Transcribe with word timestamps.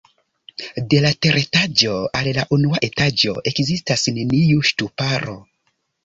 De 0.93 0.99
la 1.05 1.09
teretaĝo 1.25 1.91
al 2.19 2.29
la 2.37 2.45
unua 2.57 2.79
etaĝo 2.87 3.33
ekzistas 3.51 4.05
neniu 4.17 4.65
ŝtuparo. 4.71 5.37